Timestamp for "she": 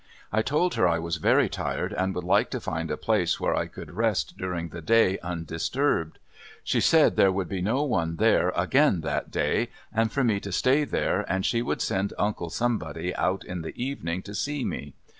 6.63-6.81, 11.45-11.61